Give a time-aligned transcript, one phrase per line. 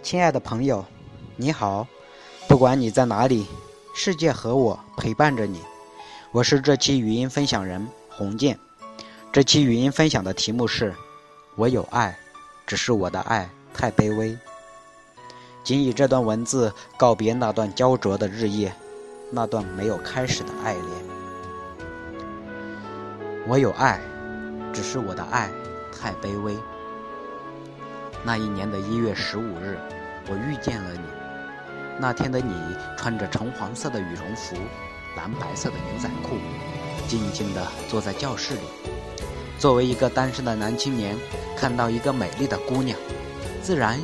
[0.00, 0.84] 亲爱的朋友，
[1.36, 1.86] 你好，
[2.46, 3.46] 不管你在哪里，
[3.94, 5.60] 世界和我陪伴着你。
[6.32, 8.58] 我是这期语音分享人洪建。
[9.32, 10.94] 这期语音分享的题目是：
[11.56, 12.16] 我有爱，
[12.66, 14.38] 只是我的爱太卑微。
[15.64, 18.72] 仅以这段文字告别那段焦灼的日夜，
[19.30, 20.84] 那段没有开始的爱恋。
[23.46, 24.00] 我有爱，
[24.72, 25.50] 只是我的爱
[25.92, 26.56] 太卑微。
[28.24, 29.78] 那一年的一月十五日，
[30.28, 31.00] 我遇见了你。
[32.00, 32.52] 那天的你
[32.96, 34.56] 穿着橙黄色的羽绒服，
[35.16, 36.36] 蓝白色的牛仔裤，
[37.08, 38.60] 静静地坐在教室里。
[39.58, 41.16] 作为一个单身的男青年，
[41.56, 42.96] 看到一个美丽的姑娘，
[43.62, 43.98] 自然